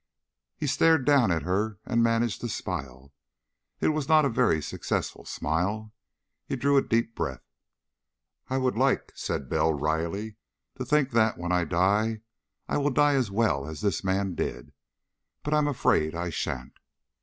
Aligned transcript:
He 0.57 0.65
stared 0.65 1.05
down 1.05 1.29
at 1.29 1.43
her 1.43 1.77
and 1.85 2.01
managed 2.01 2.41
to 2.41 2.49
smile. 2.49 3.13
It 3.79 3.89
was 3.89 4.07
not 4.09 4.25
a 4.25 4.29
very 4.29 4.59
successful 4.59 5.25
smile. 5.25 5.93
He 6.47 6.55
drew 6.55 6.75
a 6.75 6.81
deep 6.81 7.13
breath. 7.13 7.43
"I 8.49 8.57
would 8.57 8.75
like," 8.75 9.11
said 9.13 9.47
Bell 9.47 9.71
wryly, 9.75 10.37
"to 10.79 10.85
think 10.85 11.11
that, 11.11 11.37
when 11.37 11.51
I 11.51 11.65
die, 11.65 12.21
I 12.67 12.77
will 12.79 12.89
die 12.89 13.13
as 13.13 13.29
well 13.29 13.67
as 13.67 13.81
this 13.81 14.03
man 14.03 14.33
did. 14.33 14.73
But 15.43 15.53
I'm 15.53 15.67
afraid 15.67 16.15
I 16.15 16.31
shan't." 16.31 16.79